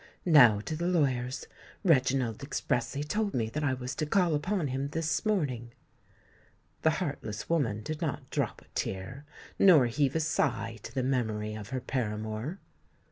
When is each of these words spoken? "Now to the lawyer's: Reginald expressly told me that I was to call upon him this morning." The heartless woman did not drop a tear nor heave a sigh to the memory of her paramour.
"Now 0.25 0.59
to 0.61 0.75
the 0.75 0.87
lawyer's: 0.87 1.45
Reginald 1.83 2.41
expressly 2.41 3.03
told 3.03 3.35
me 3.35 3.49
that 3.49 3.63
I 3.63 3.75
was 3.75 3.93
to 3.97 4.07
call 4.07 4.33
upon 4.33 4.69
him 4.69 4.87
this 4.87 5.23
morning." 5.27 5.73
The 6.81 6.89
heartless 6.97 7.47
woman 7.47 7.83
did 7.83 8.01
not 8.01 8.27
drop 8.31 8.63
a 8.63 8.67
tear 8.73 9.25
nor 9.59 9.85
heave 9.85 10.15
a 10.15 10.19
sigh 10.19 10.79
to 10.81 10.91
the 10.95 11.03
memory 11.03 11.53
of 11.53 11.69
her 11.69 11.81
paramour. 11.81 12.57